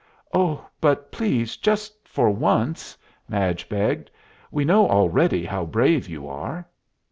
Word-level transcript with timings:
"Oh, 0.33 0.65
but 0.81 1.11
please, 1.11 1.57
just 1.57 2.07
for 2.07 2.31
once," 2.31 2.97
Madge 3.29 3.69
begged. 3.69 4.09
"We 4.49 4.65
know 4.65 4.89
already 4.89 5.45
how 5.45 5.65
brave 5.67 6.09
you 6.09 6.27
are." 6.27 6.65